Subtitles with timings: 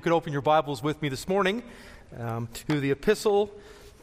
[0.00, 1.62] You could open your Bibles with me this morning
[2.18, 3.50] um, to the epistle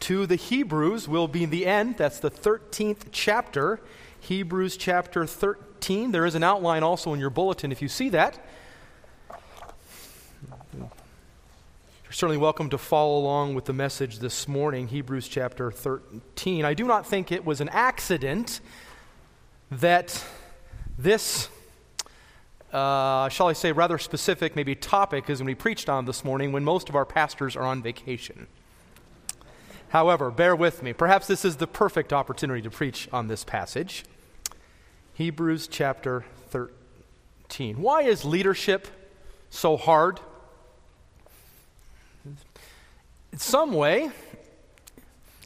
[0.01, 1.07] to the Hebrews.
[1.07, 1.97] Will be the end.
[1.97, 3.79] That's the 13th chapter.
[4.19, 6.11] Hebrews chapter 13.
[6.11, 8.37] There is an outline also in your bulletin if you see that.
[10.77, 10.91] You're
[12.11, 16.63] certainly welcome to follow along with the message this morning, Hebrews chapter 13.
[16.63, 18.61] I do not think it was an accident
[19.71, 20.23] that
[20.95, 21.49] this
[22.73, 26.51] uh, shall I say, rather specific, maybe topic is when we preached on this morning
[26.51, 28.47] when most of our pastors are on vacation.
[29.89, 30.91] However, bear with me.
[30.91, 34.03] Perhaps this is the perfect opportunity to preach on this passage.
[35.13, 37.81] Hebrews chapter 13.
[37.81, 38.87] Why is leadership
[39.49, 40.19] so hard?
[42.25, 44.11] In some way,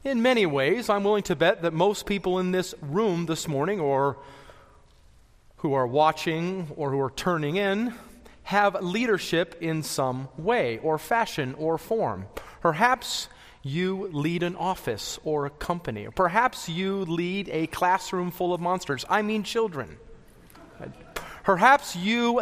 [0.03, 3.79] in many ways, I'm willing to bet that most people in this room this morning
[3.79, 4.17] or
[5.61, 7.93] who are watching or who are turning in
[8.43, 12.25] have leadership in some way or fashion or form.
[12.61, 13.27] Perhaps
[13.61, 16.07] you lead an office or a company.
[16.15, 19.05] Perhaps you lead a classroom full of monsters.
[19.07, 19.97] I mean, children.
[21.43, 22.41] Perhaps you,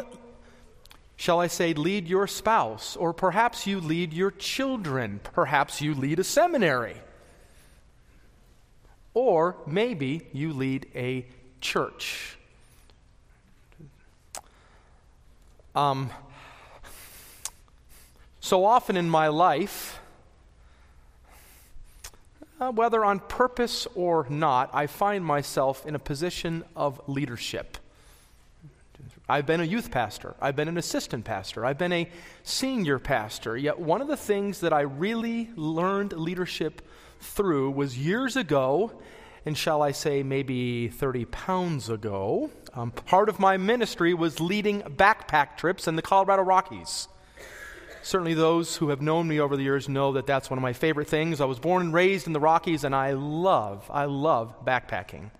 [1.18, 5.20] shall I say, lead your spouse, or perhaps you lead your children.
[5.34, 6.96] Perhaps you lead a seminary.
[9.14, 11.26] Or maybe you lead a
[11.60, 12.39] church.
[15.76, 16.10] Um,
[18.40, 20.00] so often in my life,
[22.60, 27.78] uh, whether on purpose or not, I find myself in a position of leadership.
[29.30, 30.36] I've been a youth pastor.
[30.42, 31.64] I've been an assistant pastor.
[31.64, 32.10] I've been a
[32.44, 33.56] senior pastor.
[33.56, 36.82] Yet, one of the things that I really learned leadership
[37.20, 38.92] through was years ago,
[39.46, 42.50] and shall I say, maybe 30 pounds ago.
[42.74, 47.08] Um, part of my ministry was leading backpack trips in the Colorado Rockies.
[48.02, 50.74] Certainly, those who have known me over the years know that that's one of my
[50.74, 51.42] favorite things.
[51.42, 55.32] I was born and raised in the Rockies, and I love, I love backpacking.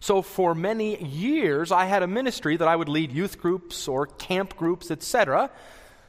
[0.00, 4.06] So, for many years, I had a ministry that I would lead youth groups or
[4.06, 5.50] camp groups, etc.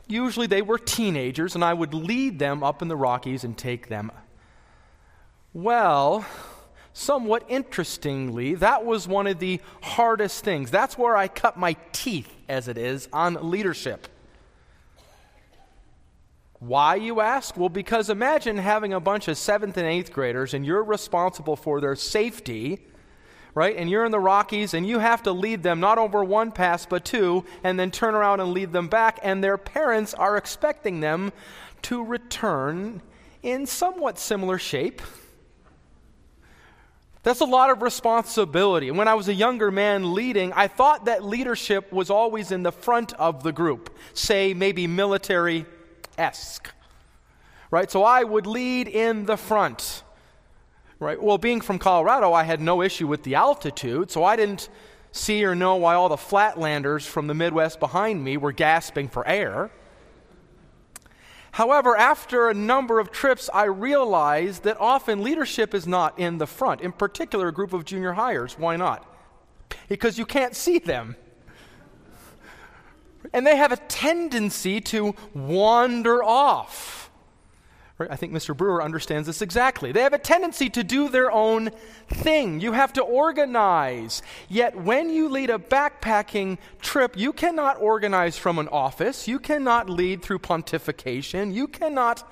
[0.08, 3.90] Usually, they were teenagers, and I would lead them up in the Rockies and take
[3.90, 4.12] them.
[5.54, 6.26] Well,
[7.00, 10.70] somewhat interestingly, that was one of the hardest things.
[10.70, 14.08] That's where I cut my teeth, as it is, on leadership.
[16.60, 17.56] Why, you ask?
[17.56, 21.80] Well, because imagine having a bunch of seventh and eighth graders and you're responsible for
[21.80, 22.86] their safety,
[23.56, 23.78] right?
[23.78, 26.86] And you're in the Rockies and you have to lead them not over one pass
[26.86, 31.00] but two and then turn around and lead them back, and their parents are expecting
[31.00, 31.32] them
[31.84, 33.02] to return
[33.42, 35.02] in somewhat similar shape
[37.24, 38.92] that's a lot of responsibility.
[38.92, 42.72] When I was a younger man leading, I thought that leadership was always in the
[42.72, 45.66] front of the group, say maybe military
[46.18, 46.70] esque.
[47.72, 47.92] Right?
[47.92, 50.04] So I would lead in the front.
[51.00, 51.22] Right?
[51.22, 54.70] Well, being from Colorado, I had no issue with the altitude, so I didn't
[55.12, 59.28] see or know why all the flatlanders from the Midwest behind me were gasping for
[59.28, 59.72] air.
[61.52, 66.48] However, after a number of trips, I realized that often leadership is not in the
[66.48, 68.58] front, in particular, a group of junior hires.
[68.58, 69.06] Why not?
[69.88, 71.16] Because you can't see them.
[73.34, 76.99] And they have a tendency to wander off.
[78.00, 78.10] Right?
[78.10, 78.56] I think Mr.
[78.56, 79.92] Brewer understands this exactly.
[79.92, 81.70] They have a tendency to do their own
[82.08, 82.62] thing.
[82.62, 84.22] You have to organize.
[84.48, 89.28] Yet, when you lead a backpacking trip, you cannot organize from an office.
[89.28, 91.54] You cannot lead through pontification.
[91.54, 92.26] You cannot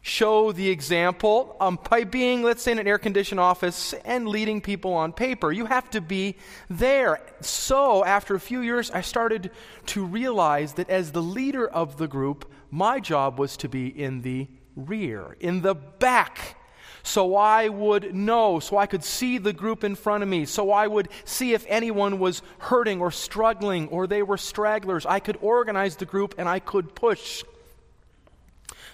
[0.00, 4.62] show the example um, by being, let's say, in an air conditioned office and leading
[4.62, 5.52] people on paper.
[5.52, 6.36] You have to be
[6.70, 7.20] there.
[7.42, 9.50] So, after a few years, I started
[9.86, 14.22] to realize that as the leader of the group, my job was to be in
[14.22, 14.48] the
[14.86, 16.56] rear, in the back,
[17.02, 20.70] so I would know, so I could see the group in front of me, so
[20.70, 25.06] I would see if anyone was hurting or struggling or they were stragglers.
[25.06, 27.44] I could organize the group and I could push.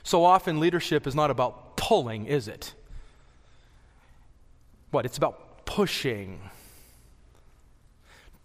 [0.04, 2.74] So often, leadership is not about pulling, is it?
[4.90, 5.04] What?
[5.04, 6.38] It's about pushing.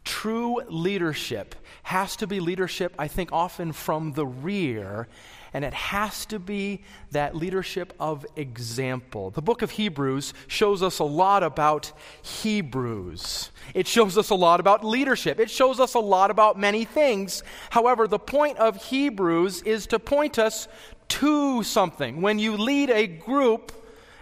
[0.03, 1.53] True leadership
[1.83, 5.07] has to be leadership, I think, often from the rear
[5.53, 6.81] and it has to be
[7.11, 9.31] that leadership of example.
[9.31, 11.91] The book of Hebrews shows us a lot about
[12.21, 13.51] Hebrews.
[13.73, 15.39] It shows us a lot about leadership.
[15.39, 17.43] It shows us a lot about many things.
[17.69, 20.67] However, the point of Hebrews is to point us
[21.09, 22.21] to something.
[22.21, 23.71] When you lead a group,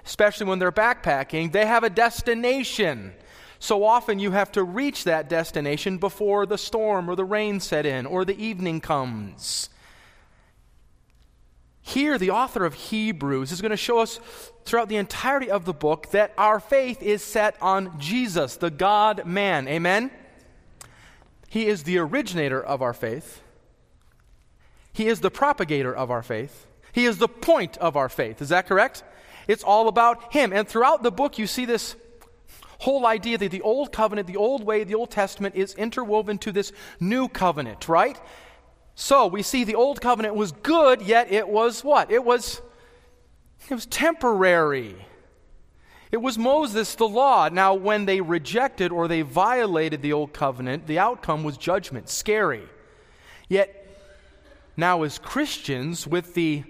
[0.05, 3.13] especially when they're backpacking, they have a destination.
[3.59, 7.85] So often you have to reach that destination before the storm or the rain set
[7.85, 9.69] in or the evening comes.
[11.87, 14.19] Here, the author of Hebrews is going to show us
[14.65, 19.25] throughout the entirety of the book that our faith is set on Jesus, the God
[19.25, 19.69] man.
[19.69, 20.11] Amen?
[21.47, 23.41] He is the originator of our faith,
[24.91, 28.41] He is the propagator of our faith, He is the point of our faith.
[28.41, 29.05] Is that correct?
[29.47, 30.51] It's all about Him.
[30.51, 31.95] And throughout the book, you see this
[32.79, 36.51] whole idea that the old covenant, the old way, the Old Testament is interwoven to
[36.51, 38.19] this new covenant, right?
[38.99, 42.09] So we see the old covenant was good, yet it was what?
[42.09, 42.63] It was
[43.69, 44.95] it was temporary.
[46.11, 47.47] It was Moses, the law.
[47.47, 52.09] Now, when they rejected or they violated the old covenant, the outcome was judgment.
[52.09, 52.63] Scary.
[53.47, 53.85] Yet,
[54.75, 56.63] now as Christians, with the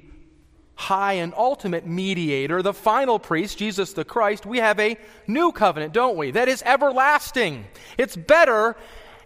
[0.76, 4.98] high and ultimate mediator, the final priest, Jesus the Christ, we have a
[5.28, 6.32] new covenant, don't we?
[6.32, 7.68] That is everlasting.
[7.98, 8.76] It's better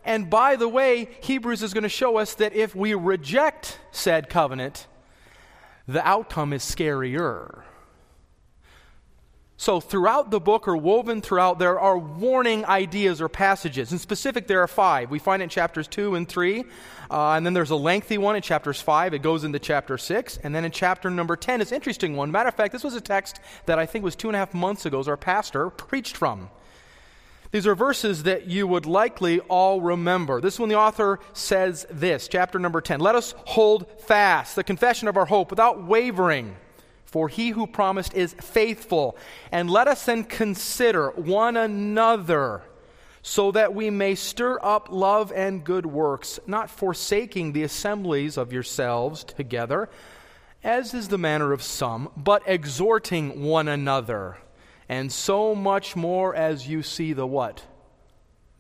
[0.04, 4.30] and by the way, Hebrews is going to show us that if we reject said
[4.30, 4.88] covenant,
[5.88, 7.64] the outcome is scarier.
[9.62, 13.92] So, throughout the book, or woven throughout, there are warning ideas or passages.
[13.92, 15.12] In specific, there are five.
[15.12, 16.64] We find it in chapters 2 and 3.
[17.12, 19.14] Uh, and then there's a lengthy one in chapters 5.
[19.14, 20.38] It goes into chapter 6.
[20.38, 22.32] And then in chapter number 10, it's an interesting one.
[22.32, 24.56] Matter of fact, this was a text that I think was two and a half
[24.56, 26.50] months ago, as our pastor preached from.
[27.52, 30.40] These are verses that you would likely all remember.
[30.40, 35.10] This one, the author says this, chapter number 10 Let us hold fast the confession
[35.10, 36.56] of our hope without wavering,
[37.04, 39.18] for he who promised is faithful.
[39.52, 42.64] And let us then consider one another
[43.22, 48.54] so that we may stir up love and good works, not forsaking the assemblies of
[48.54, 49.90] yourselves together,
[50.64, 54.38] as is the manner of some, but exhorting one another
[54.92, 57.64] and so much more as you see the what?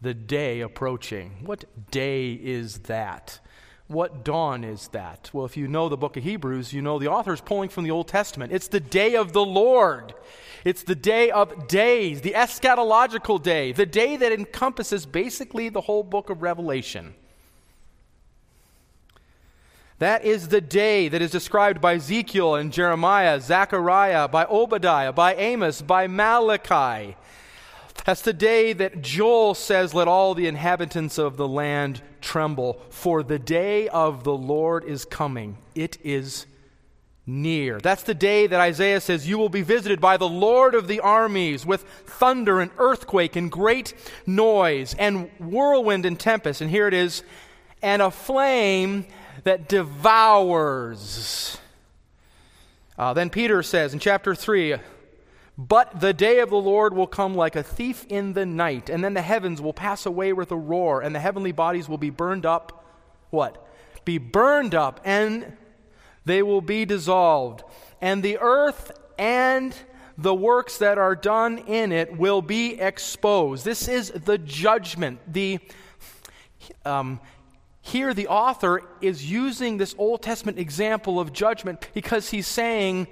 [0.01, 1.43] The day approaching.
[1.43, 3.41] What day is that?
[3.87, 5.29] What dawn is that?
[5.33, 7.83] Well, if you know the book of Hebrews, you know the author is pulling from
[7.83, 8.53] the Old Testament.
[8.53, 10.13] It's the day of the Lord.
[10.63, 16.01] It's the day of days, the eschatological day, the day that encompasses basically the whole
[16.01, 17.13] book of Revelation.
[20.01, 25.35] That is the day that is described by Ezekiel and Jeremiah, Zechariah, by Obadiah, by
[25.35, 27.15] Amos, by Malachi.
[28.03, 33.21] That's the day that Joel says, Let all the inhabitants of the land tremble, for
[33.21, 35.59] the day of the Lord is coming.
[35.75, 36.47] It is
[37.27, 37.77] near.
[37.77, 41.01] That's the day that Isaiah says, You will be visited by the Lord of the
[41.01, 43.93] armies with thunder and earthquake and great
[44.25, 46.59] noise and whirlwind and tempest.
[46.59, 47.21] And here it is,
[47.83, 49.05] and a flame
[49.43, 51.57] that devours.
[52.97, 54.75] Uh, then Peter says in chapter 3
[55.57, 59.03] But the day of the Lord will come like a thief in the night, and
[59.03, 62.09] then the heavens will pass away with a roar, and the heavenly bodies will be
[62.09, 62.85] burned up.
[63.29, 63.67] What?
[64.05, 65.57] Be burned up, and
[66.25, 67.63] they will be dissolved.
[68.01, 69.75] And the earth and
[70.17, 73.65] the works that are done in it will be exposed.
[73.65, 75.59] This is the judgment, the
[76.85, 77.19] um,
[77.81, 83.07] here, the author is using this Old Testament example of judgment because he's saying,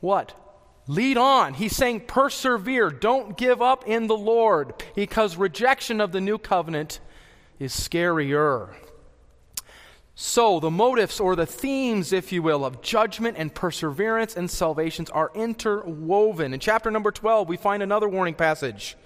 [0.00, 0.34] What?
[0.86, 1.54] Lead on.
[1.54, 2.90] He's saying, Persevere.
[2.90, 7.00] Don't give up in the Lord because rejection of the new covenant
[7.58, 8.74] is scarier.
[10.18, 15.10] So, the motives or the themes, if you will, of judgment and perseverance and salvations
[15.10, 16.54] are interwoven.
[16.54, 18.96] In chapter number 12, we find another warning passage.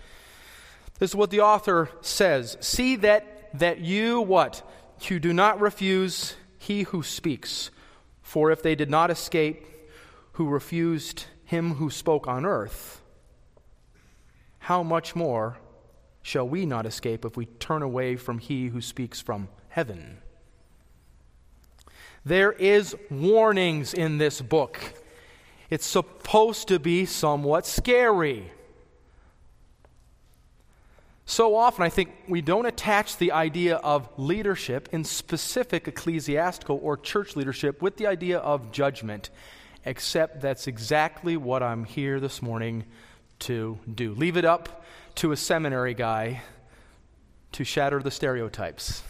[1.01, 4.63] This is what the author says See that, that you, what?
[5.09, 7.71] You do not refuse he who speaks,
[8.23, 9.67] for if they did not escape
[10.33, 13.03] who refused him who spoke on earth,
[14.61, 15.59] how much more
[16.23, 20.19] shall we not escape if we turn away from he who speaks from heaven?
[22.25, 24.79] There is warnings in this book.
[25.71, 28.53] It's supposed to be somewhat scary.
[31.31, 36.97] So often, I think we don't attach the idea of leadership in specific ecclesiastical or
[36.97, 39.31] church leadership with the idea of judgment,
[39.85, 42.83] except that's exactly what I'm here this morning
[43.39, 44.13] to do.
[44.15, 44.85] Leave it up
[45.15, 46.43] to a seminary guy
[47.53, 49.05] to shatter the stereotypes.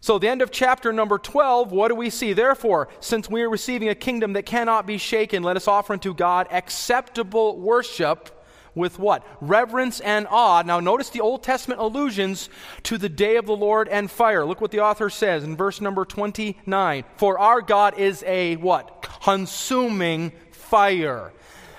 [0.00, 2.32] So, the end of chapter number 12, what do we see?
[2.32, 6.12] Therefore, since we are receiving a kingdom that cannot be shaken, let us offer unto
[6.12, 8.35] God acceptable worship
[8.76, 9.26] with what?
[9.40, 10.62] Reverence and awe.
[10.62, 12.48] Now, notice the Old Testament allusions
[12.84, 14.44] to the day of the Lord and fire.
[14.44, 17.04] Look what the author says in verse number 29.
[17.16, 19.02] For our God is a what?
[19.22, 21.32] Consuming fire.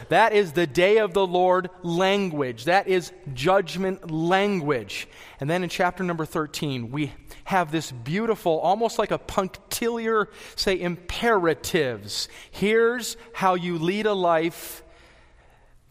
[0.10, 2.66] That is the day of the Lord language.
[2.66, 5.08] That is judgment language.
[5.40, 7.14] And then in chapter number 13, we
[7.46, 12.30] have this beautiful, almost like a punctiliar, say, imperatives.
[12.52, 14.84] Here's how you lead a life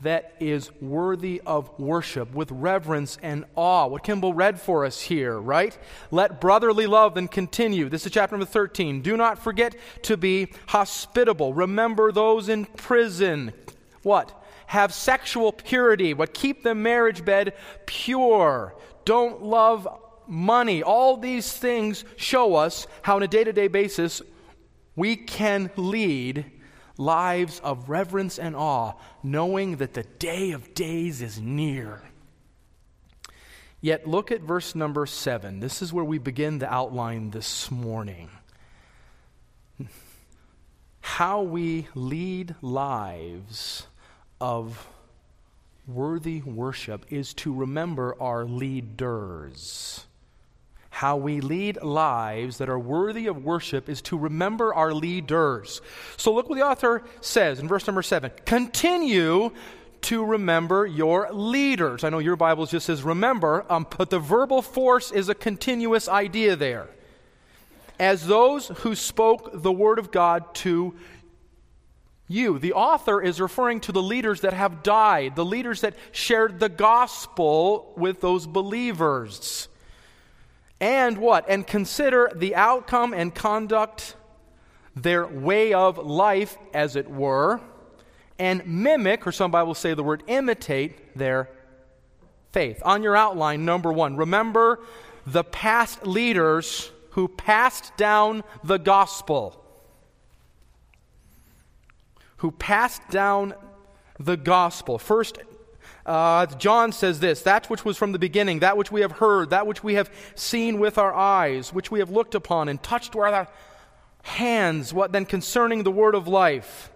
[0.03, 3.87] that is worthy of worship with reverence and awe.
[3.87, 5.77] What Kimball read for us here, right?
[6.11, 7.89] Let brotherly love then continue.
[7.89, 9.01] This is chapter number 13.
[9.01, 11.55] Do not forget to be hospitable.
[11.55, 13.53] Remember those in prison.
[14.03, 14.45] What?
[14.67, 16.13] Have sexual purity.
[16.13, 16.35] What?
[16.35, 17.55] Keep the marriage bed
[17.87, 18.75] pure.
[19.07, 19.89] Don't love
[20.27, 20.83] money.
[20.83, 24.21] All these things show us how, on a day to day basis,
[24.95, 26.51] we can lead
[26.97, 32.03] lives of reverence and awe, knowing that the day of days is near.
[33.81, 35.61] Yet look at verse number seven.
[35.61, 38.31] This is where we begin the outline this morning.
[41.01, 43.87] How we lead lives
[44.41, 44.89] of
[45.87, 50.06] worthy worship is to remember our leaders.
[50.97, 55.83] How we lead lives that are worthy of worship is to remember our leaders.
[56.17, 58.31] So look what the author says in verse number seven.
[58.47, 59.51] Continue
[60.01, 62.03] to remember your leaders.
[62.03, 66.09] I know your Bible just says remember, um, but the verbal force is a continuous
[66.09, 66.89] idea there.
[68.01, 70.95] As those who spoke the word of God to
[72.27, 72.59] you.
[72.59, 76.71] The author is referring to the leaders that have died, the leaders that shared the
[76.71, 79.69] gospel with those believers.
[80.81, 81.49] And what?
[81.49, 84.15] And consider the outcome and conduct,
[84.95, 87.61] their way of life, as it were,
[88.39, 91.49] and mimic, or some Bibles say the word imitate, their
[92.53, 92.83] faith.
[92.85, 94.81] On your outline, number one, remember
[95.27, 99.65] the past leaders who passed down the gospel.
[102.39, 103.55] Who passed down
[104.19, 104.99] the gospel.
[104.99, 105.39] First,
[106.07, 109.51] uh, John says this that which was from the beginning, that which we have heard,
[109.51, 113.15] that which we have seen with our eyes, which we have looked upon and touched
[113.15, 113.49] with our
[114.23, 116.91] hands, what then concerning the word of life?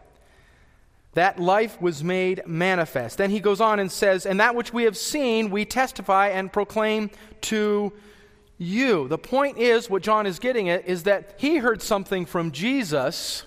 [1.14, 3.18] That life was made manifest.
[3.18, 6.52] Then he goes on and says, And that which we have seen, we testify and
[6.52, 7.10] proclaim
[7.42, 7.92] to
[8.58, 9.08] you.
[9.08, 13.44] The point is, what John is getting at is that he heard something from Jesus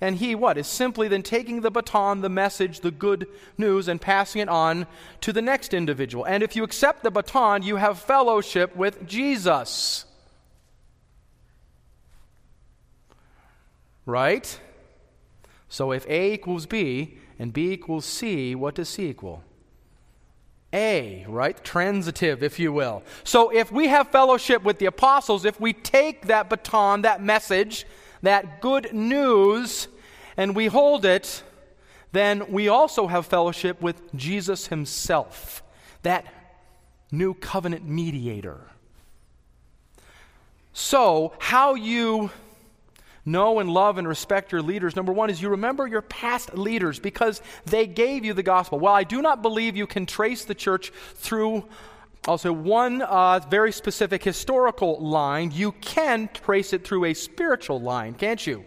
[0.00, 3.26] and he, what, is simply then taking the baton, the message, the good
[3.58, 4.86] news, and passing it on
[5.20, 6.24] to the next individual.
[6.24, 10.06] And if you accept the baton, you have fellowship with Jesus.
[14.06, 14.58] Right?
[15.68, 19.44] So if A equals B and B equals C, what does C equal?
[20.72, 21.62] A, right?
[21.62, 23.02] Transitive, if you will.
[23.24, 27.86] So if we have fellowship with the apostles, if we take that baton, that message,
[28.22, 29.88] that good news,
[30.36, 31.42] and we hold it,
[32.12, 35.62] then we also have fellowship with Jesus himself,
[36.02, 36.26] that
[37.12, 38.60] new covenant mediator.
[40.72, 42.30] So, how you
[43.24, 46.98] know and love and respect your leaders, number one, is you remember your past leaders
[46.98, 48.78] because they gave you the gospel.
[48.78, 51.64] While I do not believe you can trace the church through
[52.28, 58.14] also, one uh, very specific historical line, you can trace it through a spiritual line,
[58.14, 58.64] can't you?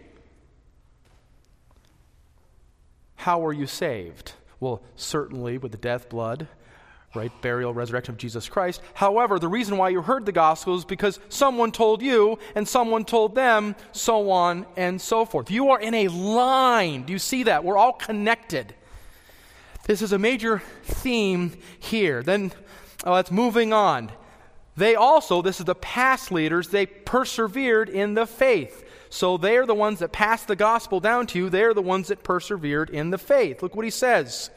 [3.14, 4.32] How were you saved?
[4.58, 6.48] Well, certainly with the death, blood,
[7.14, 7.30] right?
[7.42, 8.82] Burial, resurrection of Jesus Christ.
[8.92, 13.04] However, the reason why you heard the gospel is because someone told you and someone
[13.04, 15.48] told them, so on and so forth.
[15.48, 17.04] You are in a line.
[17.04, 17.62] Do you see that?
[17.62, 18.74] We're all connected.
[19.86, 22.22] This is a major theme here.
[22.22, 22.52] Then
[23.04, 24.10] Oh, let's moving on.
[24.76, 28.82] They also, this is the past leaders, they persevered in the faith.
[29.08, 31.48] So they're the ones that passed the gospel down to you.
[31.48, 33.62] They're the ones that persevered in the faith.
[33.62, 34.50] Look what he says.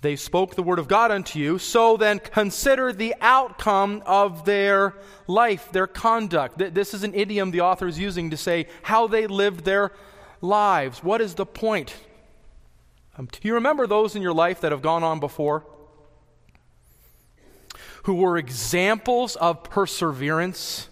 [0.00, 1.58] They spoke the word of God unto you.
[1.58, 4.94] So then consider the outcome of their
[5.26, 6.58] life, their conduct.
[6.58, 9.92] This is an idiom the author is using to say how they lived their
[10.40, 11.02] lives.
[11.02, 11.94] What is the point?
[13.18, 15.66] Um, do you remember those in your life that have gone on before?
[18.06, 20.88] Who were examples of perseverance?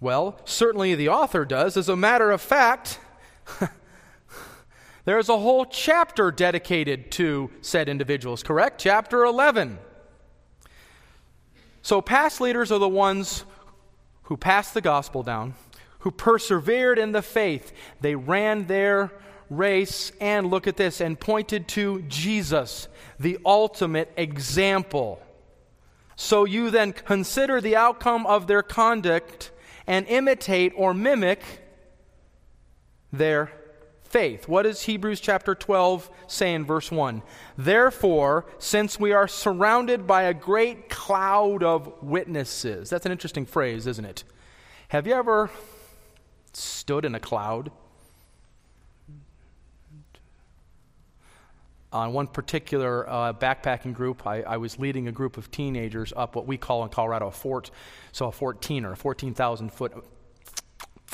[0.00, 1.78] Well, certainly the author does.
[1.78, 3.00] As a matter of fact,
[5.06, 8.82] there's a whole chapter dedicated to said individuals, correct?
[8.82, 9.78] Chapter 11.
[11.80, 13.46] So, past leaders are the ones
[14.24, 15.54] who passed the gospel down,
[16.00, 17.72] who persevered in the faith.
[18.02, 19.10] They ran their
[19.48, 25.22] race and look at this and pointed to Jesus, the ultimate example.
[26.16, 29.50] So you then consider the outcome of their conduct
[29.86, 31.42] and imitate or mimic
[33.12, 33.52] their
[34.02, 34.48] faith.
[34.48, 37.22] What does Hebrews chapter 12 say in verse 1?
[37.58, 42.88] Therefore, since we are surrounded by a great cloud of witnesses.
[42.88, 44.24] That's an interesting phrase, isn't it?
[44.88, 45.50] Have you ever
[46.52, 47.70] stood in a cloud?
[51.92, 56.34] On one particular uh, backpacking group, I, I, was leading a group of teenagers up
[56.34, 57.70] what we call in Colorado a fort,
[58.10, 59.92] so a 14 or a 14,000 foot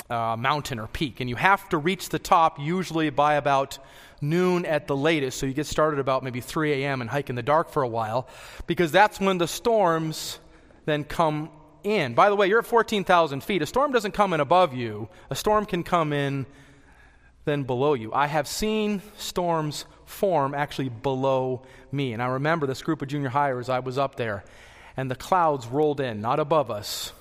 [0.09, 1.19] uh, mountain or peak.
[1.19, 3.77] And you have to reach the top usually by about
[4.21, 5.39] noon at the latest.
[5.39, 7.01] So you get started about maybe 3 a.m.
[7.01, 8.27] and hike in the dark for a while
[8.67, 10.39] because that's when the storms
[10.85, 11.49] then come
[11.83, 12.13] in.
[12.13, 13.61] By the way, you're at 14,000 feet.
[13.61, 16.45] A storm doesn't come in above you, a storm can come in
[17.45, 18.13] then below you.
[18.13, 22.13] I have seen storms form actually below me.
[22.13, 24.43] And I remember this group of junior hires, I was up there,
[24.95, 27.11] and the clouds rolled in, not above us,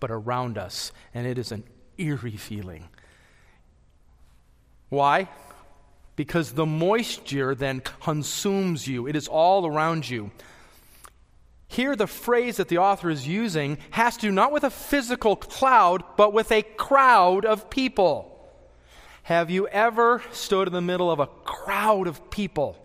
[0.00, 0.92] but around us.
[1.14, 1.64] And it is an
[1.98, 2.88] eerie feeling.
[4.88, 5.28] Why?
[6.16, 10.30] Because the moisture then consumes you, it is all around you.
[11.68, 15.36] Here, the phrase that the author is using has to do not with a physical
[15.36, 18.31] cloud, but with a crowd of people.
[19.22, 22.76] Have you ever stood in the middle of a crowd of people?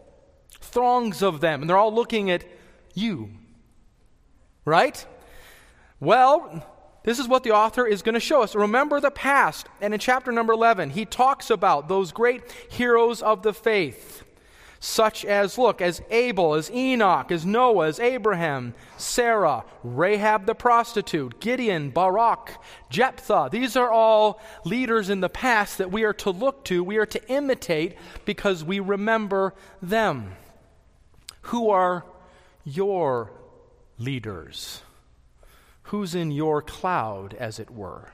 [0.59, 2.43] Throngs of them, and they're all looking at
[2.93, 3.31] you.
[4.65, 5.05] Right?
[5.99, 6.63] Well,
[7.03, 8.53] this is what the author is going to show us.
[8.53, 9.67] Remember the past.
[9.79, 14.23] And in chapter number 11, he talks about those great heroes of the faith,
[14.79, 21.39] such as, look, as Abel, as Enoch, as Noah, as Abraham, Sarah, Rahab the prostitute,
[21.39, 22.57] Gideon, Barak,
[22.89, 23.49] Jephthah.
[23.51, 27.05] These are all leaders in the past that we are to look to, we are
[27.05, 30.35] to imitate because we remember them.
[31.41, 32.05] Who are
[32.63, 33.31] your
[33.97, 34.81] leaders?
[35.87, 38.11] who's in your cloud, as it were.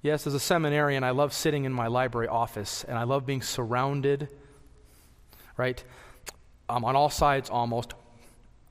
[0.00, 3.42] Yes, as a seminarian, I love sitting in my library office and I love being
[3.42, 4.28] surrounded,
[5.58, 5.84] right?
[6.70, 7.92] Um, on all sides almost,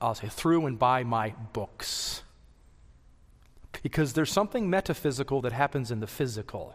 [0.00, 2.22] I'll say through and by my books.
[3.82, 6.74] Because there's something metaphysical that happens in the physical.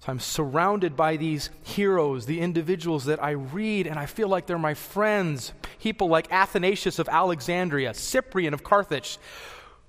[0.00, 4.46] So I'm surrounded by these heroes, the individuals that I read, and I feel like
[4.46, 5.52] they're my friends.
[5.80, 9.18] People like Athanasius of Alexandria, Cyprian of Carthage,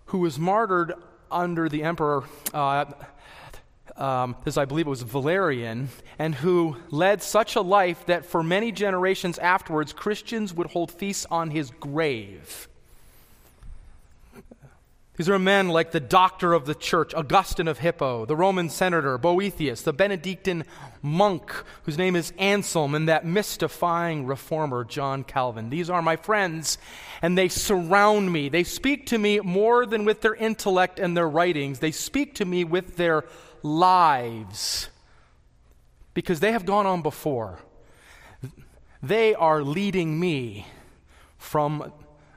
[0.06, 0.93] who was martyred
[1.32, 2.23] under the emperor,
[2.56, 2.86] uh,
[3.99, 8.41] um, as I believe it was Valerian, and who led such a life that for
[8.41, 12.69] many generations afterwards, Christians would hold feasts on his grave.
[15.19, 19.17] These are men like the doctor of the church, Augustine of Hippo, the Roman senator,
[19.17, 20.63] Boethius, the Benedictine
[21.01, 21.51] monk
[21.83, 25.69] whose name is Anselm, and that mystifying reformer, John Calvin.
[25.69, 26.77] These are my friends,
[27.21, 28.47] and they surround me.
[28.47, 32.45] They speak to me more than with their intellect and their writings, they speak to
[32.45, 33.25] me with their
[33.63, 34.89] lives
[36.13, 37.60] because they have gone on before.
[39.02, 40.67] They are leading me
[41.38, 41.93] from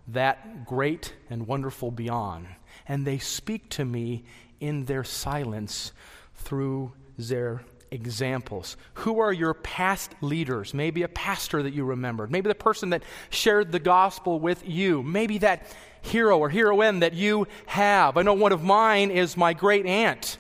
[0.09, 2.47] that great and wonderful beyond
[2.87, 4.25] and they speak to me
[4.61, 5.93] in their silence
[6.35, 8.77] through their examples.
[8.95, 10.73] Who are your past leaders?
[10.73, 15.03] Maybe a pastor that you remembered, maybe the person that shared the gospel with you,
[15.03, 15.67] maybe that
[16.01, 18.17] hero or heroine that you have.
[18.17, 20.39] I know one of mine is my great aunt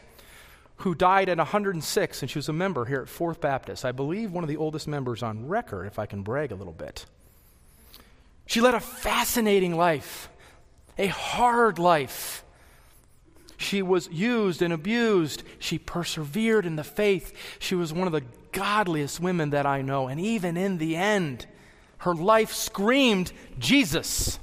[0.83, 3.85] who died at 106, and she was a member here at Fourth Baptist.
[3.85, 6.73] I believe one of the oldest members on record, if I can brag a little
[6.73, 7.07] bit.
[8.47, 10.29] She led a fascinating life
[10.99, 12.45] a hard life.
[13.57, 15.43] She was used and abused.
[15.59, 17.33] She persevered in the faith.
[17.61, 20.09] She was one of the godliest women that I know.
[20.09, 21.47] And even in the end,
[21.99, 24.39] her life screamed Jesus.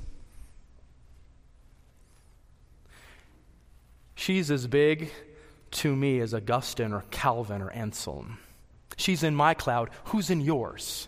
[4.16, 5.12] She's as big
[5.72, 8.40] to me as Augustine or Calvin or Anselm.
[8.98, 9.90] She's in my cloud.
[10.06, 11.08] Who's in yours?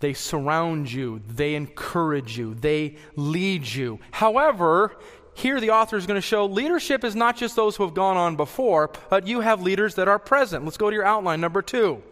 [0.00, 4.00] They surround you, they encourage you, they lead you.
[4.12, 4.96] However,
[5.34, 8.16] here the author is going to show leadership is not just those who have gone
[8.16, 10.64] on before, but you have leaders that are present.
[10.64, 12.02] Let's go to your outline, number two.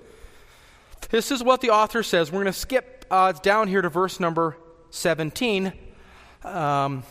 [1.11, 2.31] This is what the author says.
[2.31, 4.57] We're going to skip uh, down here to verse number
[4.91, 5.73] 17.
[6.45, 7.03] Um,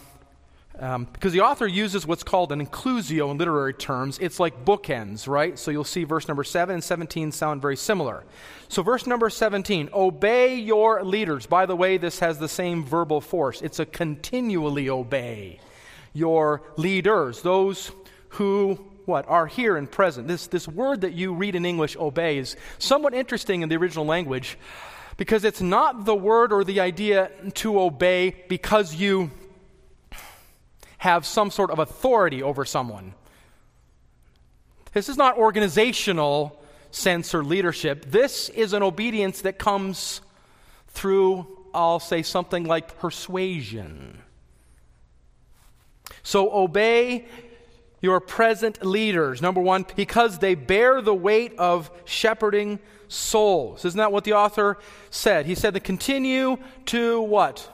[0.79, 4.19] um, because the author uses what's called an inclusio in literary terms.
[4.19, 5.57] It's like bookends, right?
[5.57, 8.23] So you'll see verse number 7 and 17 sound very similar.
[8.69, 11.45] So, verse number 17 obey your leaders.
[11.45, 13.61] By the way, this has the same verbal force.
[13.61, 15.59] It's a continually obey
[16.13, 17.91] your leaders, those
[18.29, 20.27] who what are here and present.
[20.27, 24.05] This, this word that you read in English, obey, is somewhat interesting in the original
[24.05, 24.57] language
[25.15, 29.31] because it's not the word or the idea to obey because you
[31.07, 33.13] have some sort of authority over someone.
[34.91, 38.11] This is not organizational sense or leadership.
[38.11, 40.19] This is an obedience that comes
[40.89, 44.21] through, I'll say, something like persuasion.
[46.23, 47.25] So obey
[48.01, 49.41] your present leaders.
[49.41, 53.85] Number one, because they bear the weight of shepherding souls.
[53.85, 54.77] Isn't that what the author
[55.09, 55.45] said?
[55.45, 57.71] He said to continue to what?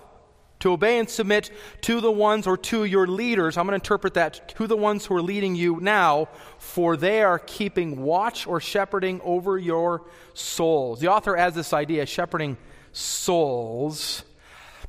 [0.64, 3.58] To obey and submit to the ones or to your leaders.
[3.58, 7.22] I'm going to interpret that to the ones who are leading you now, for they
[7.22, 11.02] are keeping watch or shepherding over your souls.
[11.02, 12.56] The author adds this idea, shepherding
[12.94, 14.24] souls,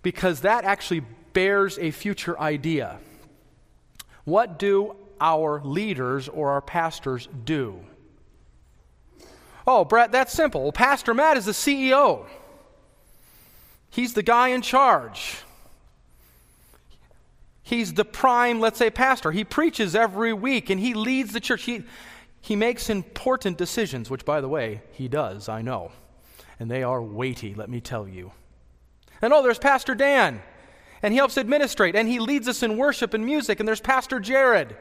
[0.03, 3.01] because that actually bears a future idea.
[4.23, 7.81] What do our leaders or our pastors do?
[9.67, 10.71] Oh, Brett, that's simple.
[10.71, 12.27] Pastor Matt is the CEO.
[13.91, 15.43] He's the guy in charge.
[17.65, 19.33] He's the prime, let's say, pastor.
[19.33, 21.63] He preaches every week and he leads the church.
[21.63, 21.83] He,
[22.43, 25.91] he makes important decisions, which, by the way, he does, I know.
[26.61, 28.33] And they are weighty, let me tell you.
[29.23, 30.43] And oh, there's Pastor Dan,
[31.03, 33.61] and he helps administrate, and he leads us in worship and music.
[33.61, 34.77] And there's Pastor Jared,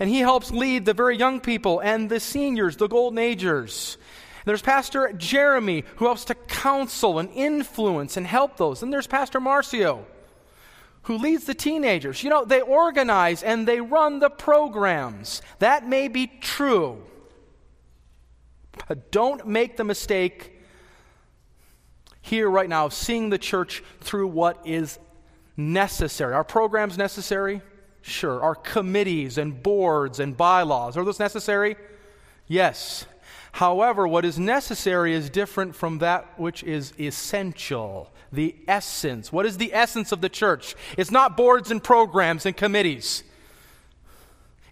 [0.00, 3.98] and he helps lead the very young people and the seniors, the golden agers.
[4.44, 8.82] There's Pastor Jeremy, who helps to counsel and influence and help those.
[8.82, 10.04] And there's Pastor Marcio,
[11.06, 12.24] who leads the teenagers.
[12.24, 15.40] You know, they organize and they run the programs.
[15.60, 17.00] That may be true.
[18.88, 20.52] But don't make the mistake
[22.22, 24.98] here right now of seeing the church through what is
[25.56, 26.34] necessary.
[26.34, 27.62] Are programs necessary?
[28.02, 28.42] Sure.
[28.42, 31.76] Are committees and boards and bylaws, are those necessary?
[32.48, 33.06] Yes.
[33.52, 38.12] However, what is necessary is different from that which is essential.
[38.32, 39.32] The essence.
[39.32, 40.74] What is the essence of the church?
[40.96, 43.22] It's not boards and programs and committees.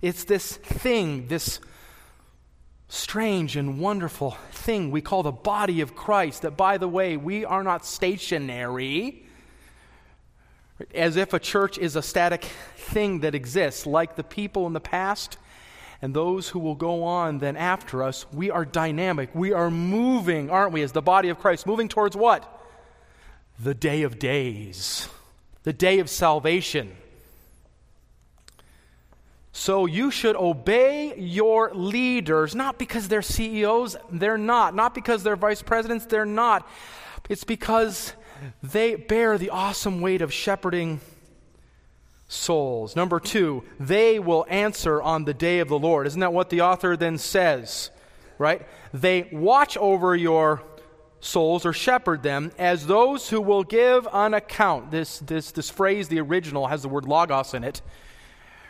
[0.02, 1.60] It's this thing, this
[2.88, 6.42] strange and wonderful thing we call the body of Christ.
[6.42, 9.24] That, by the way, we are not stationary
[10.94, 12.44] as if a church is a static
[12.76, 15.38] thing that exists, like the people in the past
[16.02, 18.26] and those who will go on then after us.
[18.32, 19.30] We are dynamic.
[19.34, 21.66] We are moving, aren't we, as the body of Christ?
[21.66, 22.53] Moving towards what?
[23.64, 25.08] The day of days,
[25.62, 26.94] the day of salvation.
[29.52, 34.74] So you should obey your leaders, not because they're CEOs, they're not.
[34.74, 36.68] Not because they're vice presidents, they're not.
[37.30, 38.12] It's because
[38.62, 41.00] they bear the awesome weight of shepherding
[42.28, 42.94] souls.
[42.94, 46.06] Number two, they will answer on the day of the Lord.
[46.06, 47.88] Isn't that what the author then says?
[48.36, 48.66] Right?
[48.92, 50.62] They watch over your
[51.24, 54.90] souls or shepherd them as those who will give an account.
[54.90, 57.80] This, this, this phrase, the original, has the word logos in it.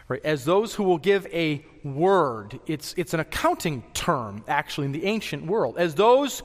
[0.07, 0.25] Right?
[0.25, 2.61] As those who will give a word.
[2.67, 5.77] It's, it's an accounting term, actually, in the ancient world.
[5.79, 6.43] As those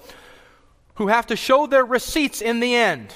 [0.96, 3.14] who have to show their receipts in the end.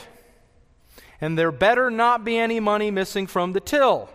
[1.20, 4.10] And there better not be any money missing from the till.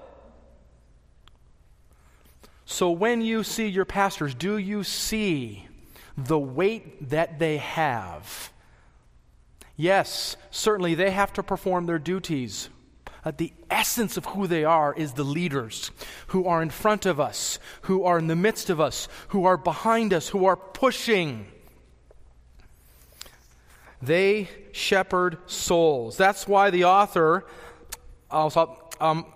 [2.65, 5.67] So when you see your pastors, do you see
[6.17, 8.53] the weight that they have?
[9.81, 12.69] Yes, certainly they have to perform their duties.
[13.37, 15.93] The essence of who they are is the leaders
[16.29, 19.57] who are in front of us, who are in the midst of us, who are
[19.57, 21.47] behind us, who are pushing.
[24.03, 26.17] They shepherd souls.
[26.17, 27.47] That's why the author,
[28.33, 29.27] um,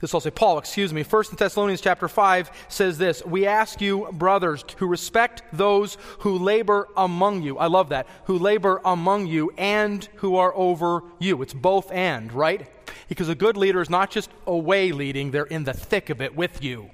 [0.00, 4.08] this I'll say Paul, excuse me, First Thessalonians chapter 5 says this We ask you,
[4.12, 7.56] brothers, to respect those who labor among you.
[7.56, 8.06] I love that.
[8.24, 11.40] Who labor among you and who are over you.
[11.40, 12.68] It's both and, right?
[13.08, 16.36] Because a good leader is not just away leading, they're in the thick of it
[16.36, 16.90] with you.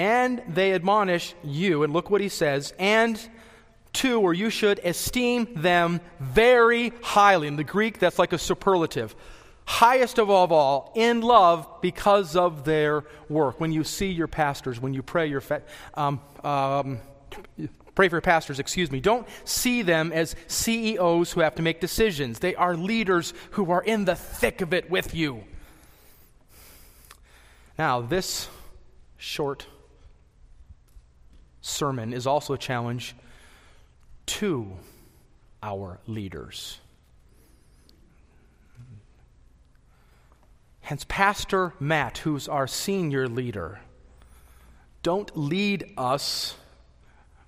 [0.00, 1.82] and they admonish you.
[1.82, 3.28] And look what he says, and
[3.92, 7.46] two, or you should esteem them very highly.
[7.46, 9.14] In the Greek, that's like a superlative.
[9.64, 13.60] Highest of all, in love because of their work.
[13.60, 15.62] When you see your pastors, when you pray your fa-
[15.94, 17.00] um, um,
[17.94, 21.80] pray for your pastors, excuse me, don't see them as CEOs who have to make
[21.80, 22.38] decisions.
[22.38, 25.44] They are leaders who are in the thick of it with you.
[27.78, 28.48] Now, this
[29.16, 29.66] short
[31.60, 33.14] sermon is also a challenge
[34.30, 34.66] to
[35.60, 36.78] our leaders.
[40.82, 43.80] Hence, Pastor Matt, who's our senior leader,
[45.02, 46.54] don't lead us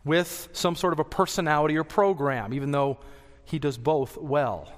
[0.05, 2.99] with some sort of a personality or program, even though
[3.45, 4.73] he does both well.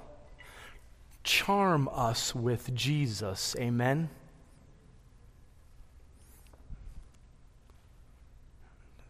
[1.23, 3.55] Charm us with Jesus.
[3.59, 4.09] Amen.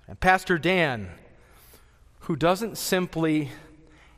[0.08, 1.10] And Pastor Dan,
[2.26, 3.52] who doesn't simply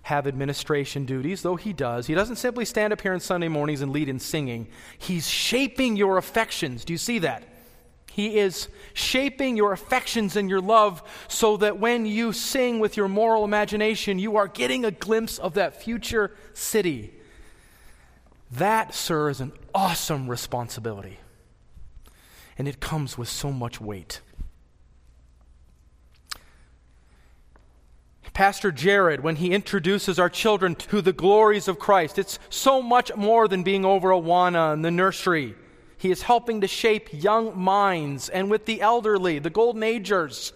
[0.04, 2.08] have administration duties, though he does.
[2.08, 4.68] He doesn't simply stand up here on Sunday mornings and lead in singing.
[4.98, 6.86] He's shaping your affections.
[6.86, 7.44] Do you see that?
[8.10, 13.10] He is shaping your affections and your love so that when you sing with your
[13.10, 17.14] moral imagination, you are getting a glimpse of that future city.
[18.50, 21.20] That, sir, is an awesome responsibility.
[22.58, 24.22] And it comes with so much weight.
[28.38, 33.12] Pastor Jared, when he introduces our children to the glories of Christ, it's so much
[33.16, 35.56] more than being over Awana in the nursery.
[35.98, 40.54] He is helping to shape young minds, and with the elderly, the golden agers.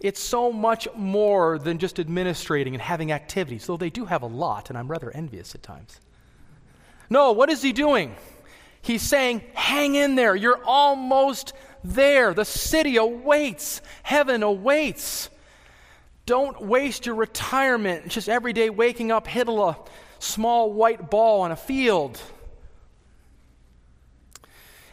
[0.00, 4.26] It's so much more than just administrating and having activities, though they do have a
[4.26, 6.02] lot, and I'm rather envious at times.
[7.08, 8.14] No, what is he doing?
[8.82, 10.36] He's saying, hang in there.
[10.36, 12.34] You're almost there.
[12.34, 15.30] The city awaits, heaven awaits.
[16.30, 19.76] Don't waste your retirement just every day waking up, hitting a
[20.20, 22.22] small white ball on a field.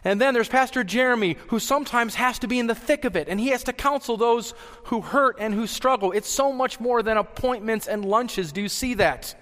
[0.04, 3.28] And then there's Pastor Jeremy, who sometimes has to be in the thick of it,
[3.30, 6.12] and he has to counsel those who hurt and who struggle.
[6.12, 8.52] It's so much more than appointments and lunches.
[8.52, 9.36] Do you see that?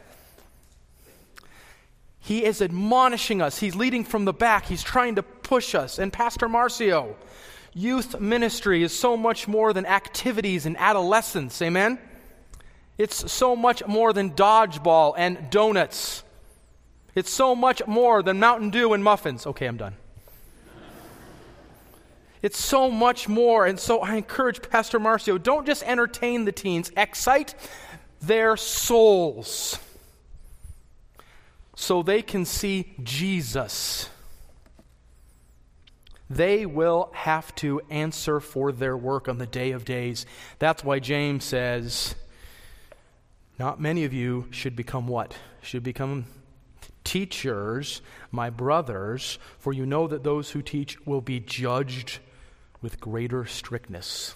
[2.20, 3.58] He is admonishing us.
[3.60, 4.66] He's leading from the back.
[4.66, 5.98] He's trying to push us.
[5.98, 7.16] And Pastor Marcio,
[7.76, 11.62] youth ministry is so much more than activities and adolescence.
[11.62, 12.00] Amen?
[12.98, 16.24] It's so much more than dodgeball and donuts.
[17.14, 19.46] It's so much more than Mountain Dew and muffins.
[19.46, 19.96] Okay, I'm done.
[22.42, 23.66] It's so much more.
[23.66, 27.56] And so I encourage Pastor Marcio don't just entertain the teens, excite
[28.22, 29.78] their souls
[31.76, 34.10] so they can see Jesus
[36.30, 40.26] they will have to answer for their work on the day of days.
[40.60, 42.16] That's why James says,
[43.60, 45.36] Not many of you should become what?
[45.62, 46.26] Should become
[47.04, 52.20] teachers, my brothers, for you know that those who teach will be judged
[52.82, 54.36] with greater strictness.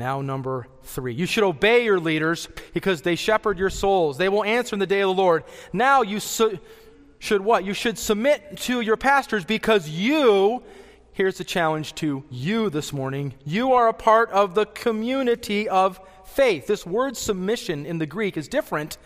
[0.00, 1.12] Now, number three.
[1.12, 4.16] You should obey your leaders because they shepherd your souls.
[4.16, 5.44] They will answer in the day of the Lord.
[5.74, 6.20] Now, you.
[6.20, 6.58] Su-
[7.20, 7.64] should what?
[7.64, 10.62] You should submit to your pastors because you,
[11.12, 16.00] here's the challenge to you this morning, you are a part of the community of
[16.24, 16.66] faith.
[16.66, 18.96] This word submission in the Greek is different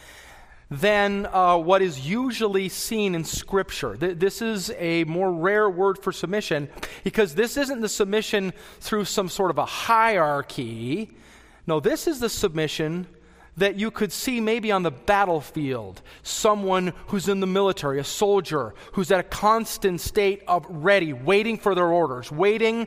[0.70, 3.96] than uh, what is usually seen in Scripture.
[3.96, 6.68] Th- this is a more rare word for submission
[7.03, 11.11] because this isn't the submission through some sort of a hierarchy.
[11.66, 13.09] No, this is the submission
[13.57, 18.75] that you could see maybe on the battlefield someone who's in the military, a soldier,
[18.93, 22.87] who's at a constant state of ready, waiting for their orders, waiting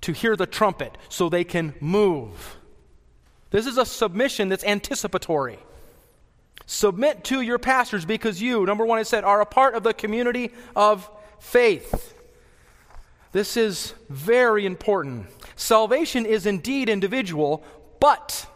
[0.00, 2.56] to hear the trumpet so they can move.
[3.50, 5.58] This is a submission that's anticipatory.
[6.66, 9.92] Submit to your pastors because you, number one, I said, are a part of the
[9.92, 12.14] community of faith.
[13.32, 15.26] This is very important.
[15.56, 17.64] Salvation is indeed individual,
[18.00, 18.46] but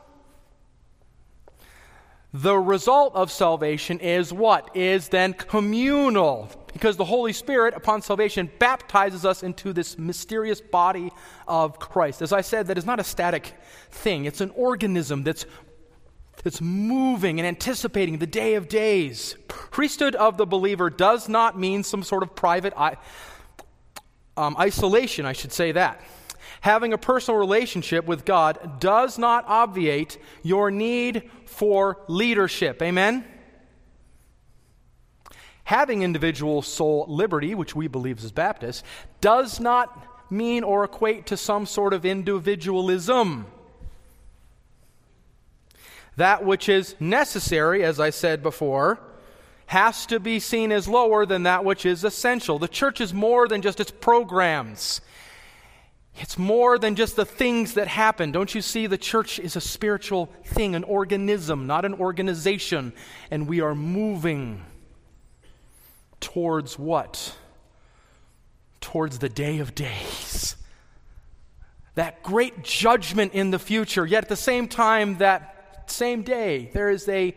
[2.32, 4.76] the result of salvation is what?
[4.76, 6.50] Is then communal.
[6.72, 11.10] Because the Holy Spirit, upon salvation, baptizes us into this mysterious body
[11.46, 12.20] of Christ.
[12.20, 13.54] As I said, that is not a static
[13.90, 15.46] thing, it's an organism that's,
[16.44, 19.34] that's moving and anticipating the day of days.
[19.48, 22.74] Priesthood of the believer does not mean some sort of private
[24.36, 26.00] um, isolation, I should say that
[26.60, 32.82] having a personal relationship with God does not obviate your need for leadership.
[32.82, 33.24] Amen?
[35.64, 38.82] Having individual soul liberty, which we believe as Baptists,
[39.20, 43.46] does not mean or equate to some sort of individualism.
[46.16, 48.98] That which is necessary, as I said before,
[49.66, 52.58] has to be seen as lower than that which is essential.
[52.58, 55.02] The church is more than just its programs.
[56.20, 58.33] It's more than just the things that happen.
[58.33, 58.87] Don't you see?
[58.87, 62.92] The church is a spiritual thing, an organism, not an organization.
[63.31, 64.64] And we are moving
[66.20, 67.37] towards what?
[68.81, 70.57] Towards the day of days.
[71.94, 74.04] That great judgment in the future.
[74.04, 77.37] Yet at the same time, that same day, there is a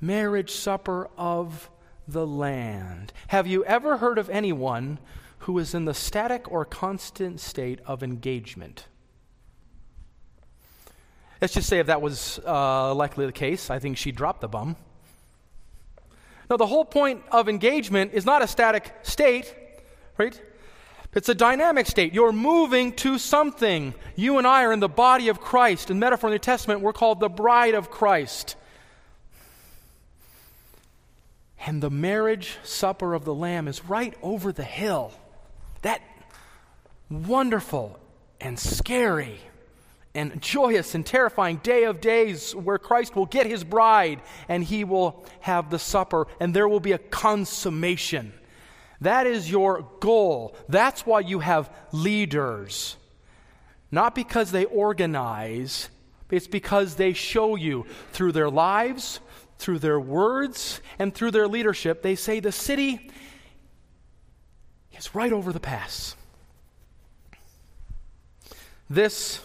[0.00, 1.70] marriage supper of
[2.06, 3.06] the Lamb.
[3.28, 4.98] Have you ever heard of anyone
[5.40, 8.86] who is in the static or constant state of engagement.
[11.40, 14.48] Let's just say if that was uh, likely the case, I think she dropped the
[14.48, 14.76] bum.
[16.50, 19.54] Now, the whole point of engagement is not a static state,
[20.18, 20.38] right?
[21.14, 22.12] It's a dynamic state.
[22.12, 23.94] You're moving to something.
[24.16, 25.90] You and I are in the body of Christ.
[25.90, 28.56] In metaphor in the New Testament, we're called the bride of Christ.
[31.66, 35.12] And the marriage supper of the Lamb is right over the hill.
[35.82, 36.02] That
[37.10, 37.98] wonderful
[38.40, 39.40] and scary
[40.14, 44.84] and joyous and terrifying day of days where Christ will get his bride and he
[44.84, 48.32] will have the supper and there will be a consummation.
[49.00, 50.54] That is your goal.
[50.68, 52.96] That's why you have leaders.
[53.90, 55.88] Not because they organize,
[56.30, 59.20] it's because they show you through their lives,
[59.58, 62.02] through their words, and through their leadership.
[62.02, 63.10] They say the city
[65.00, 66.14] is right over the pass.
[68.88, 69.40] This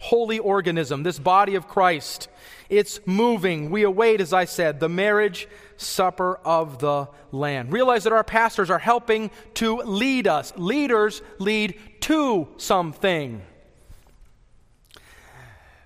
[0.00, 2.28] holy organism, this body of Christ,
[2.68, 3.70] it's moving.
[3.70, 7.70] We await, as I said, the marriage supper of the Lamb.
[7.70, 10.52] Realize that our pastors are helping to lead us.
[10.56, 13.42] Leaders lead to something.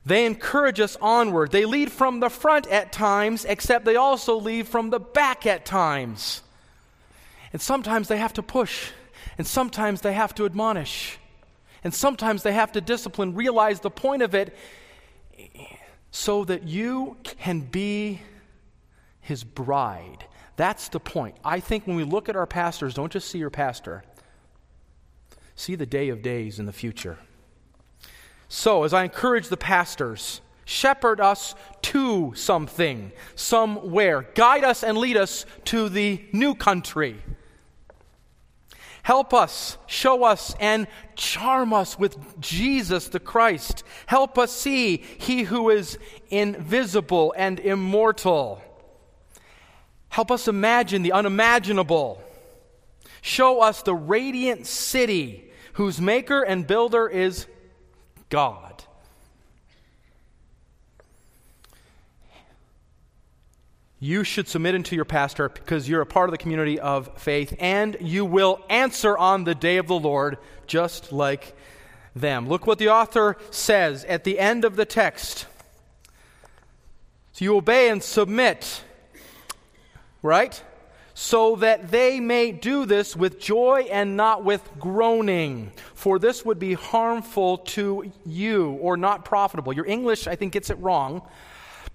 [0.04, 1.50] They encourage us onward.
[1.50, 5.64] They lead from the front at times, except they also lead from the back at
[5.64, 6.42] times.
[7.56, 8.90] And sometimes they have to push,
[9.38, 11.18] and sometimes they have to admonish,
[11.82, 13.34] and sometimes they have to discipline.
[13.34, 14.54] Realize the point of it
[16.10, 18.20] so that you can be
[19.22, 20.26] his bride.
[20.56, 21.36] That's the point.
[21.46, 24.04] I think when we look at our pastors, don't just see your pastor,
[25.54, 27.16] see the day of days in the future.
[28.50, 34.26] So, as I encourage the pastors, shepherd us to something, somewhere.
[34.34, 37.22] Guide us and lead us to the new country.
[39.06, 43.84] Help us, show us, and charm us with Jesus the Christ.
[44.06, 45.96] Help us see He who is
[46.28, 48.60] invisible and immortal.
[50.08, 52.20] Help us imagine the unimaginable.
[53.20, 57.46] Show us the radiant city whose maker and builder is
[58.28, 58.65] God.
[63.98, 67.54] You should submit unto your pastor because you're a part of the community of faith
[67.58, 71.56] and you will answer on the day of the Lord just like
[72.14, 72.48] them.
[72.48, 75.46] Look what the author says at the end of the text.
[77.32, 78.82] So you obey and submit
[80.26, 80.62] right?
[81.14, 86.58] So that they may do this with joy and not with groaning, for this would
[86.58, 89.72] be harmful to you or not profitable.
[89.72, 91.22] Your English, I think, gets it wrong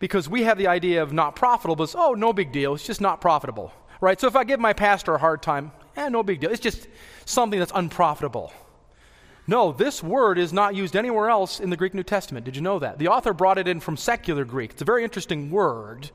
[0.01, 2.99] because we have the idea of not profitable as, oh, no big deal, it's just
[2.99, 4.19] not profitable, right?
[4.19, 6.87] So if I give my pastor a hard time, eh, no big deal, it's just
[7.23, 8.51] something that's unprofitable.
[9.47, 12.45] No, this word is not used anywhere else in the Greek New Testament.
[12.45, 12.97] Did you know that?
[12.97, 14.71] The author brought it in from secular Greek.
[14.71, 16.09] It's a very interesting word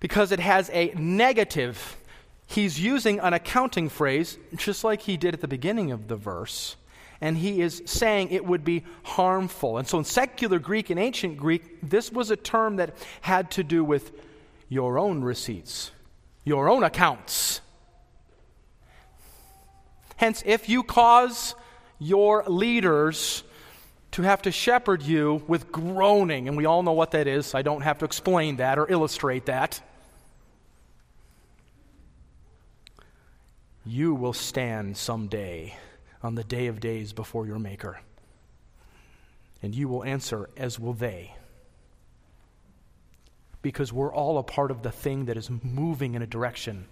[0.00, 1.98] because it has a negative.
[2.46, 6.76] He's using an accounting phrase, just like he did at the beginning of the verse,
[7.20, 9.78] and he is saying it would be harmful.
[9.78, 13.64] And so in secular Greek and ancient Greek, this was a term that had to
[13.64, 14.12] do with
[14.68, 15.90] your own receipts,
[16.44, 17.60] your own accounts.
[20.16, 21.54] Hence, if you cause
[21.98, 23.42] your leaders
[24.12, 27.54] to have to shepherd you with groaning, and we all know what that is.
[27.54, 29.80] I don't have to explain that or illustrate that.
[33.88, 35.74] you will stand someday
[36.22, 38.00] on the day of days before your Maker.
[39.62, 41.34] And you will answer, as will they.
[43.62, 46.86] Because we're all a part of the thing that is moving in a direction.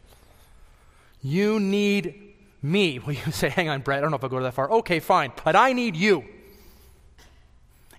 [1.23, 2.99] You need me.
[3.07, 4.71] Well, you say, hang on, Brett, I don't know if I'll go that far.
[4.71, 5.33] Okay, fine.
[5.45, 6.25] But I need you.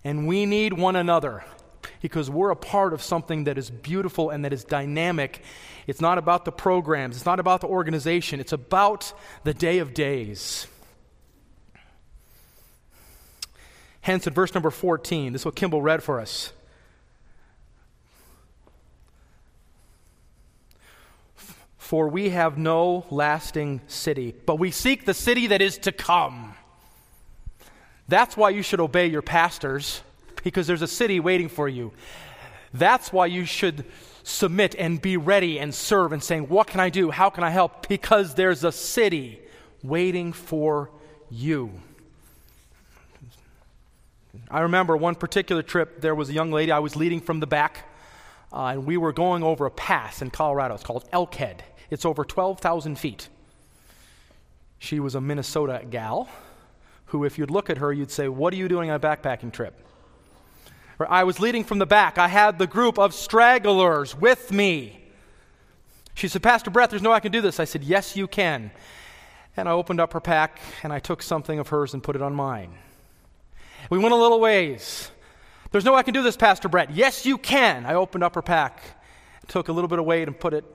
[0.04, 1.44] And we need one another
[2.02, 5.42] because we're a part of something that is beautiful and that is dynamic.
[5.88, 9.14] It's not about the programs, it's not about the organization, it's about
[9.44, 10.68] the day of days.
[14.08, 16.54] Hence, in verse number 14, this is what Kimball read for us.
[21.78, 26.54] For we have no lasting city, but we seek the city that is to come.
[28.08, 30.00] That's why you should obey your pastors
[30.42, 31.92] because there's a city waiting for you.
[32.74, 33.84] That's why you should
[34.24, 37.12] submit and be ready and serve and saying, What can I do?
[37.12, 37.90] How can I help?
[37.90, 39.42] Because there's a city
[39.84, 40.92] waiting for
[41.30, 41.82] you.
[44.50, 47.48] I remember one particular trip, there was a young lady I was leading from the
[47.48, 47.86] back,
[48.52, 50.76] uh, and we were going over a pass in Colorado.
[50.76, 51.60] It's called Elkhead,
[51.90, 53.30] it's over 12,000 feet.
[54.80, 56.30] She was a Minnesota gal
[57.06, 59.52] who, if you'd look at her, you'd say, What are you doing on a backpacking
[59.52, 59.74] trip?
[61.00, 62.18] I was leading from the back.
[62.18, 65.00] I had the group of stragglers with me.
[66.16, 67.60] She said, Pastor Brett, there's no way I can do this.
[67.60, 68.72] I said, Yes, you can.
[69.56, 72.22] And I opened up her pack and I took something of hers and put it
[72.22, 72.72] on mine.
[73.90, 75.12] We went a little ways.
[75.72, 76.92] There's no way I can do this, Pastor Brett.
[76.92, 77.86] Yes, you can.
[77.86, 78.82] I opened up her pack,
[79.48, 80.66] took a little bit of weight and put it,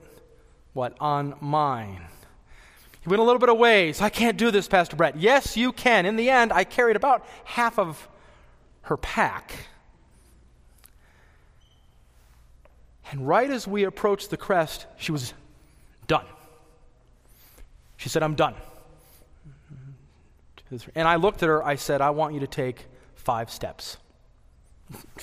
[0.73, 2.01] what, on mine.
[3.01, 4.01] He went a little bit of ways.
[4.01, 5.17] I can't do this, Pastor Brett.
[5.17, 6.05] Yes, you can.
[6.05, 8.07] In the end, I carried about half of
[8.83, 9.53] her pack.
[13.11, 15.33] And right as we approached the crest, she was
[16.07, 16.25] done.
[17.97, 18.55] She said, I'm done.
[20.95, 22.87] And I looked at her, I said, I want you to take
[23.23, 23.97] five steps.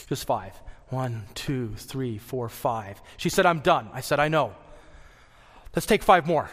[0.09, 0.61] Just five.
[0.88, 3.01] One, two, three, four, five.
[3.16, 3.88] She said, I'm done.
[3.92, 4.55] I said, I know.
[5.74, 6.51] Let's take five more.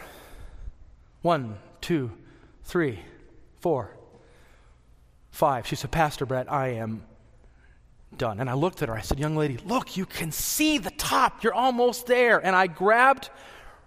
[1.22, 2.12] One, two,
[2.64, 3.00] three,
[3.60, 3.96] four,
[5.30, 5.66] five.
[5.66, 7.02] She said, Pastor Brett, I am
[8.16, 8.38] done.
[8.38, 8.94] And I looked at her.
[8.94, 11.42] I said, Young lady, look, you can see the top.
[11.42, 12.38] You're almost there.
[12.38, 13.30] And I grabbed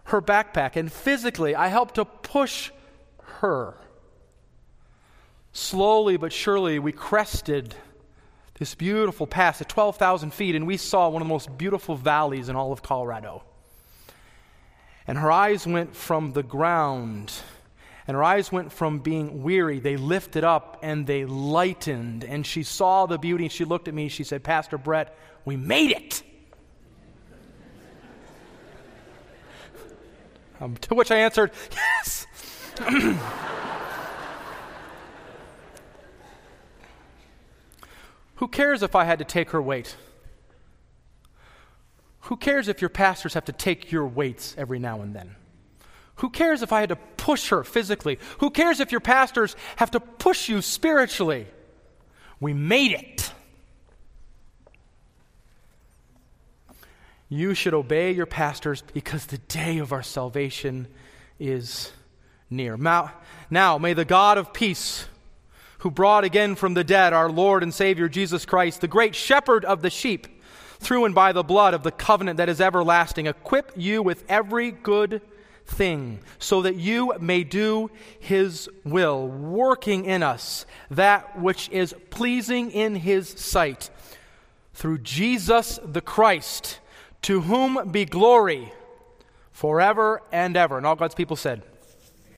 [0.05, 2.71] her backpack and physically I helped to push
[3.39, 3.75] her.
[5.53, 7.75] Slowly but surely, we crested
[8.57, 12.47] this beautiful pass at 12,000 feet, and we saw one of the most beautiful valleys
[12.47, 13.43] in all of Colorado.
[15.07, 17.33] And her eyes went from the ground,
[18.07, 22.23] and her eyes went from being weary, they lifted up and they lightened.
[22.23, 25.91] And she saw the beauty, she looked at me, she said, Pastor Brett, we made
[25.91, 26.23] it.
[30.61, 32.27] um, to which I answered, Yes.
[38.41, 39.95] Who cares if I had to take her weight?
[42.21, 45.35] Who cares if your pastors have to take your weights every now and then?
[46.15, 48.17] Who cares if I had to push her physically?
[48.39, 51.45] Who cares if your pastors have to push you spiritually?
[52.39, 53.31] We made it.
[57.29, 60.87] You should obey your pastors because the day of our salvation
[61.39, 61.91] is
[62.49, 62.75] near.
[62.75, 63.13] Now,
[63.51, 65.05] now may the God of peace
[65.81, 69.65] who brought again from the dead our Lord and Savior Jesus Christ, the great shepherd
[69.65, 70.27] of the sheep,
[70.79, 74.69] through and by the blood of the covenant that is everlasting, equip you with every
[74.69, 75.21] good
[75.65, 82.69] thing, so that you may do his will, working in us that which is pleasing
[82.71, 83.89] in his sight.
[84.73, 86.79] Through Jesus the Christ,
[87.23, 88.71] to whom be glory
[89.51, 90.77] forever and ever.
[90.77, 91.63] And all God's people said,